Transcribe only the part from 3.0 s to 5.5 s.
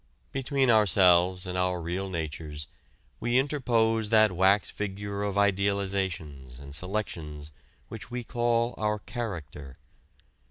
we interpose that wax figure of